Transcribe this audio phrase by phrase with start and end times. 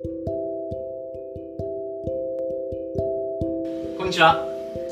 [0.00, 0.06] こ
[4.04, 4.38] んにちは。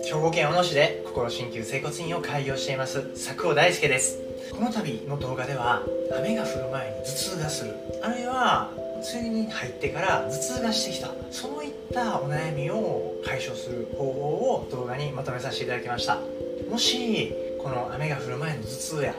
[0.05, 4.19] 兵庫県小野市で心鍼灸整骨院を開業しています佐久尾大輔です。
[4.51, 5.85] この度の動画では
[6.19, 7.75] 雨が降る前に頭痛がする。
[8.03, 8.73] あるいは
[9.15, 11.13] 梅雨に入ってから頭痛がしてきた。
[11.31, 14.21] そういったお悩みを解消する方法
[14.57, 16.19] を動画にまとめさせていただきました。
[16.69, 17.33] もし
[17.63, 19.15] この雨が降る前の頭痛や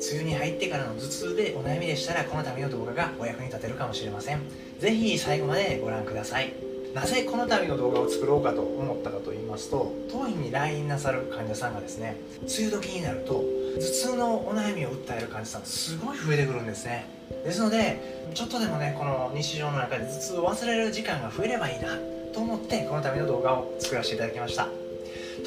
[0.00, 4.40] 梅雨に入ってからの頭痛でお悩みでしたらこの度の動画がお役に立てるかもしれません。
[4.78, 6.54] 是非最後までご覧ください。
[6.94, 13.44] なぜこの度の動画を作ろうかと思ったかと言いますと当院に来院なさる患者さんがですね梅雨時になると
[13.76, 17.06] 頭痛のお悩みを訴える患者さんすごい増えてくるんですね。
[17.44, 21.96] ですのでちょっとでもねこの日常の中で頭痛を忘れる時間が増えればいいな
[22.32, 24.79] と思ってこの度の動画を作らせていただきました。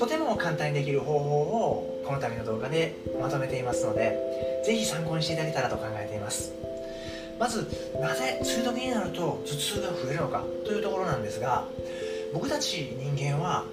[0.03, 4.19] とても簡単にできる方法をこの度の動画でまとめていますので
[4.65, 6.51] 是非参考にしていただけたらと考えています。
[7.39, 7.65] まず
[8.01, 11.65] なぜ梅雨時になると頭痛が増えるのかというところなんですが
[12.33, 13.63] 僕たち人間は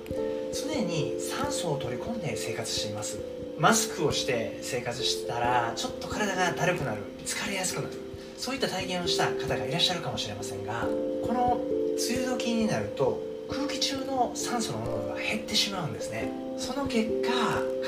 [0.55, 3.19] 常に酸素を取り込んで生活しています。
[3.59, 7.95] マスクをして生活したらちょっと体がだるくなる疲れやすくなる。
[8.39, 10.87] そういった体験をした方がいらっしゃるかもしれませんが
[11.27, 11.61] この
[11.99, 16.31] 梅雨時になると空気中の酸素の濃度が減ってしまうんですね。
[16.59, 17.31] その結果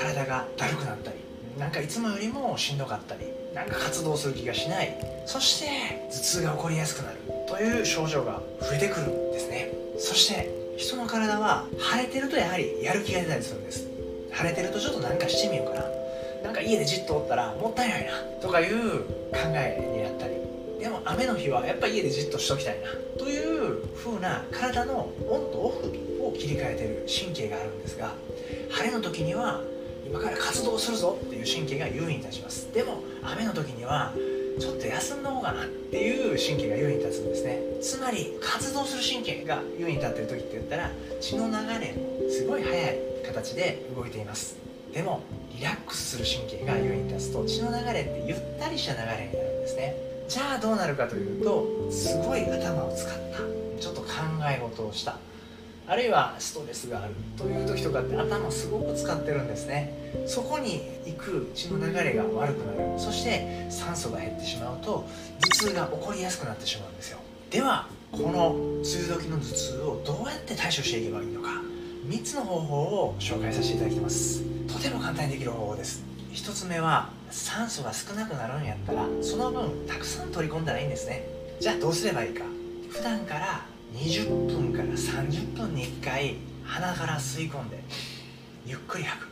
[0.00, 1.16] 体がだるくなったり
[1.58, 4.97] なんかいつもよりもしんどかったりなんか活動する気がしない。
[5.27, 5.69] そして
[6.10, 9.69] 頭痛が起こりやすくなるという症状が増えてくるんですね。
[9.98, 13.86] そして人の体は晴れてるとやはりやる気が出たりするんです。
[14.33, 15.84] 晴れてるとちょっとなんかしてみようかな。
[16.42, 20.02] なんか家でじっとおったらもったいないなとかいう考えに
[20.83, 22.88] でも雨の日はやっぱ家でじっとしときたいな。
[23.16, 25.70] という風な体のオンとオ
[26.19, 28.14] フを切り替えてる神経があるんですが
[28.69, 29.60] 晴れの時には
[30.05, 32.72] 今から活動するぞっていう神経が優位に立ちます。
[32.75, 34.12] でも雨の時には
[34.58, 37.60] ちょっと休んだ方がなっていう神経が優位に立つんですね。
[37.80, 44.56] つまり活動する神経が優位に立ってる時って言ったら血の流れもすごい速い形で動いています。
[44.92, 45.22] でも
[45.56, 50.12] リラックスする神経が優位に立つと血の流れってゆったりした流れになるんですね。
[50.28, 53.38] じゃあどうなるかというとすごい頭を使った。
[53.81, 54.09] ちょっと考
[54.49, 55.16] え事をした。
[55.88, 59.93] あるいはストレスがあるという時とかって頭すごく使ってるんですね。
[60.27, 62.99] そこに行く血の流れが悪くなる。
[62.99, 65.06] そして酸素が減ってしまうと
[65.41, 67.19] 頭痛が起こりやすくなってしまうんですよ。
[67.50, 71.60] ではこの梅雨時の頭痛をどうやって対処していけばいいのか。
[72.09, 74.43] 3つの方法を紹介させていただきます。
[74.66, 76.12] とても簡単にできる方法です。
[76.32, 81.26] 1つ目は酸素が少なくなるんやったらその分たくさん取り込んだらいいんですね。
[81.60, 82.44] じゃあどうすればいいか。
[82.91, 87.82] 普段から20分から30分に1回鼻から吸い込んで
[88.66, 89.28] ゆっくり吐く。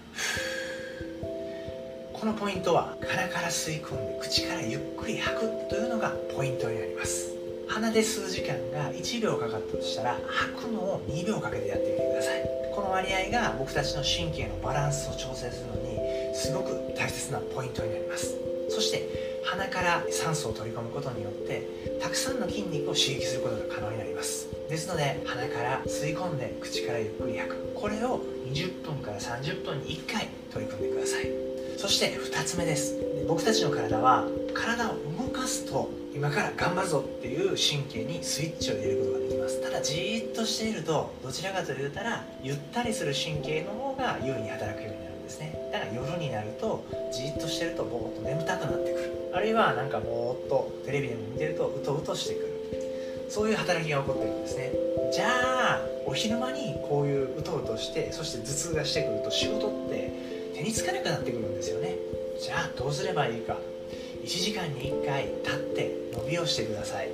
[2.12, 7.30] このポイントは鼻から吸い込んで口からゆっくり吐くというのがポイントになります。
[7.66, 12.42] 鼻で吸う時間が1秒かかったとしたら吐くのを2秒かけてやってみてください。
[12.74, 15.99] この割合が僕たちの神経のバランスを調整するのに
[16.34, 18.36] すごく大切なポイントになります。
[18.68, 24.48] そして鼻から酸素を取り込むことによってたくさんの筋肉を刺激することが可能になります。
[24.68, 27.72] ですので鼻から吸い込んで口からゆっくり吐く。
[27.74, 31.26] これを20分から30分に1回取り組んでください。
[31.76, 32.96] そして2つ目です。
[33.26, 39.62] 僕たちの体は体を動かすと今から頑張るぞっていう神経にスイッチを入れることができます。
[39.62, 45.09] ただじーっとしているとどちらかというたらゆったりする神経の方が優位に働くようになる。
[45.09, 45.54] んですね。
[45.72, 49.30] だから夜になるとじっとしてるとぼーっと眠たくなってくる。
[49.32, 52.50] あるいはなんかぼーっとテレビでも見てるとうとうとしてくる。
[53.28, 54.72] そういう働きが起こってるんですね。
[55.12, 60.12] じゃあお昼間にこういううとうとしてそして頭痛がしてくると仕事って
[60.54, 61.94] 手につかなくなってくるんですよね。
[62.40, 63.56] じゃあどうすればいいか。
[64.24, 67.08] 1時間に1回立って伸びをしてください。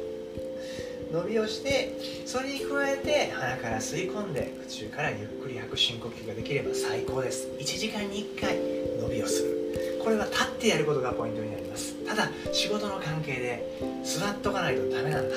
[1.13, 1.93] 伸びをして
[2.27, 7.49] それに加えて鼻から吸い込んで口中からゆっくり吐く深呼吸ができれば最高です。
[7.59, 8.57] 1時間に1回
[9.01, 10.01] 伸びをする。
[10.03, 11.95] これは立ってやることがポイントになります。
[12.05, 15.37] ただ仕事の関係で座っとかないとダメなんだ。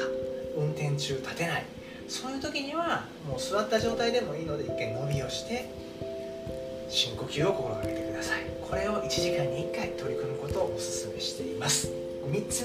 [0.57, 1.65] 運転中立てない。
[2.07, 5.69] そういう時にはもう座った状態でもいいので一回伸びをして
[6.89, 8.41] 深呼吸を心がけてください。
[8.67, 8.98] これを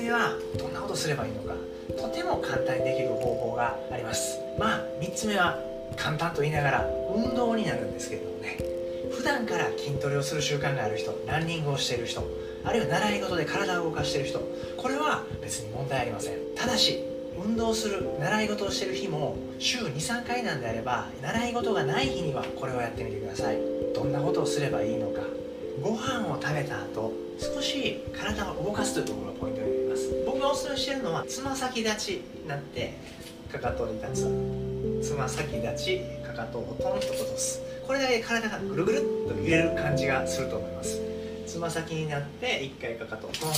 [0.05, 1.55] 3つ目はどんなことすればいいのか。
[1.97, 4.39] とても簡単にできる方法があります。
[4.59, 5.59] まあ3つ目は
[5.97, 8.59] 簡単と言いながら運動になるんですけれどもね。
[9.11, 12.23] 普段から筋トレをする習慣がある人ランニングをしている人
[12.65, 14.41] あるいは習い事で体を動かしている人
[14.77, 16.39] これは別に問題ありません。
[16.55, 17.03] ただし
[17.43, 23.59] 運動する習い事をしている日も週23回なんであれば習い事がない日にはこれをやってみてください。
[23.95, 25.23] どんなことをすればいいのか。
[25.83, 30.11] ご飯を食べた後少し体を動かすというところがポイントになります。
[30.25, 32.09] 僕がお勧めしてるのはつま先立ち
[32.43, 32.95] になって
[33.51, 34.23] かかとに立
[35.03, 35.09] つ。
[35.09, 37.61] つま先立ちかかとをトンと落とす。
[37.87, 41.01] これだけ体がぐるぐるっと揺れる感じがすると思います。
[41.47, 43.51] つま先になって1回かかとをトン。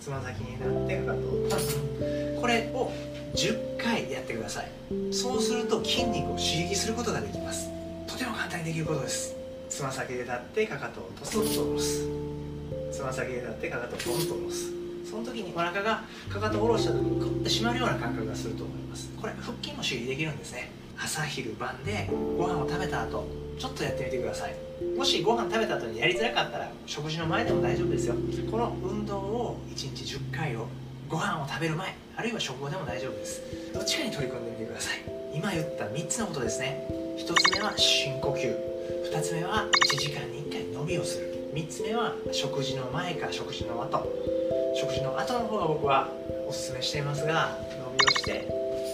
[0.00, 2.92] つま先になってかかとをトンこれを
[3.34, 4.70] 10回やってください。
[5.12, 7.68] そうすると筋肉を刺激することができます。
[8.06, 9.37] とても簡単にできることです。
[9.78, 12.08] つま先で立ってかかとをトストスと下ろす。
[12.90, 14.72] つま先で立ってかかとをトンと下ろす。
[15.08, 19.08] その時にお腹がかかとを下ろした時にグッて締まるような感覚がすると思います。
[19.16, 20.72] これ腹筋も刺激できるんですね。
[20.98, 23.24] 朝昼晩でご飯を食べた後
[23.56, 24.56] ちょっとやってみてください。
[24.96, 28.16] もしご飯食べた後にやりづらかったら食事の前でも大丈夫ですよ。
[28.50, 30.66] この運動を1日10回を
[31.08, 33.42] ご飯を食べる前あるいは食後でも大丈夫です。
[33.72, 35.04] どっちかに取り組んでみてください。
[35.32, 36.84] 今言った3つのことですね。
[37.16, 38.77] 1つ目は深呼吸。
[39.12, 41.34] 2つ目は1時間に1回伸びをする。
[41.54, 44.06] 3つ目は食事の前か食事の後。
[44.80, 46.08] 食事の後の方が僕は
[46.46, 48.48] おすすめしていますが伸びをして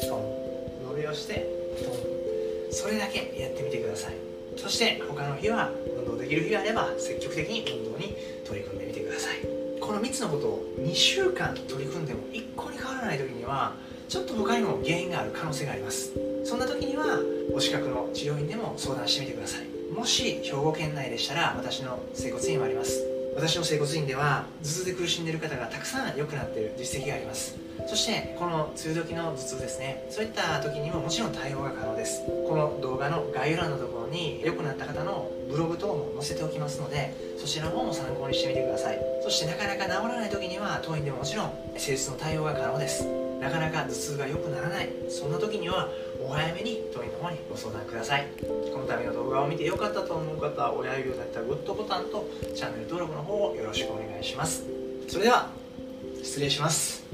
[0.08, 0.88] トン。
[0.88, 1.46] 伸びをして
[1.85, 2.73] トン。
[2.73, 4.14] それだけやってみてください。
[4.56, 9.38] そして他の日は運動できる日があれば積極的に運動に取り組んでみてください。
[9.81, 13.75] この3つのことを2週間取り組んでも一向に変わらない時には
[14.08, 16.12] ちょっと他にも原因がある可能性があります。
[16.44, 17.20] そんな時には
[17.52, 19.74] お近くの治療院でも相談してみてください。
[19.93, 23.05] もし兵庫県内でしたら私の整骨院もあります。
[23.35, 27.57] 私の整骨院では頭痛で苦しんでいる方がたくさん良くなっている実績があります。
[27.87, 30.07] そしてこの梅雨時の頭痛ですね。
[30.09, 32.23] そういった時にももちろん対応が可能です。
[32.49, 39.01] この動画の概要欄のところに良くなった方のブログ等も載せておきますのでそちらの方も参考にしてみてください。
[39.23, 43.24] そしてなかなか治らない時には当院でももちろん施術の対応が可能です。
[43.44, 44.88] なかなか頭痛が良くならない。
[45.11, 48.26] そんな時にはお早めに当院の方にご相談ください。
[48.41, 54.64] この度の動画を見て良かったと思う方は親指を立てたグッドボタンとチャンネル登録の方をよろしくお願いします。
[55.08, 55.50] それでは
[56.23, 57.05] 失礼します。